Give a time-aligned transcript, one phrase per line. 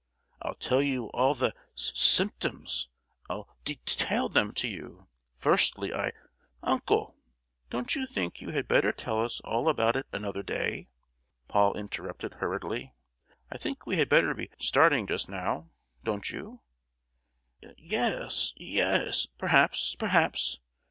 [0.41, 2.89] I'll tell you all the sy—symptoms!
[3.29, 5.05] I'll de—detail them to you.
[5.37, 6.11] Firstly I—"
[6.63, 7.17] "Uncle,
[7.69, 10.87] don't you think you had better tell us all about it another day?"
[11.47, 12.95] Paul interrupted hurriedly.
[13.51, 15.69] "I think we had better be starting just now,
[16.03, 16.61] don't you?"
[17.77, 20.59] "Yes—yes, perhaps, perhaps.